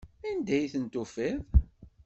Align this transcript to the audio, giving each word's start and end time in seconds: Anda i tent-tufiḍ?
Anda 0.27 0.57
i 0.59 0.67
tent-tufiḍ? 0.71 1.41